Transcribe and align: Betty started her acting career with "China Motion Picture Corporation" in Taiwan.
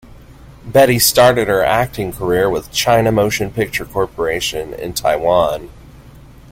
Betty 0.65 0.97
started 0.97 1.47
her 1.47 1.61
acting 1.63 2.11
career 2.11 2.49
with 2.49 2.71
"China 2.71 3.11
Motion 3.11 3.51
Picture 3.51 3.85
Corporation" 3.85 4.73
in 4.73 4.93
Taiwan. 4.95 5.69